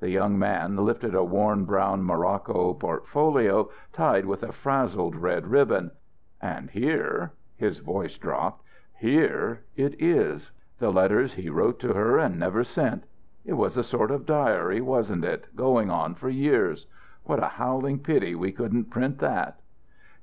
The 0.00 0.08
young 0.08 0.38
man 0.38 0.76
lifted 0.76 1.14
a 1.14 1.22
worn 1.22 1.66
brown 1.66 2.02
morocco 2.02 2.72
portfolio 2.72 3.68
tied 3.92 4.24
with 4.24 4.42
a 4.42 4.50
frazzled 4.50 5.14
red 5.14 5.48
ribbon. 5.48 5.90
"And 6.40 6.70
here" 6.70 7.32
his 7.54 7.80
voice 7.80 8.16
dropped 8.16 8.62
"here 8.98 9.64
is 9.76 9.92
It 10.00 10.50
the 10.78 10.90
letters 10.90 11.34
he 11.34 11.50
wrote 11.50 11.78
to 11.80 11.92
her 11.92 12.16
and 12.16 12.38
never 12.38 12.64
sent. 12.64 13.04
It 13.44 13.58
was 13.58 13.76
a 13.76 13.84
sort 13.84 14.10
of 14.10 14.24
diary, 14.24 14.80
wasn't 14.80 15.26
it, 15.26 15.54
going 15.54 15.90
on 15.90 16.14
for 16.14 16.30
years? 16.30 16.86
What 17.24 17.42
a 17.42 17.46
howling 17.60 17.98
pity 17.98 18.34
we 18.34 18.52
couldn't 18.52 18.86
print 18.88 19.18
that!" 19.18 19.60